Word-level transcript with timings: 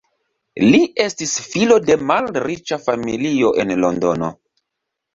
Li 0.63 0.79
estis 1.05 1.35
filo 1.51 1.79
de 1.91 1.99
malriĉa 2.13 2.83
familio 2.89 3.55
en 3.67 3.79
Londono. 3.87 4.35